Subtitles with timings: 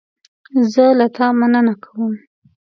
[0.71, 2.13] زه له تا مننه کوم.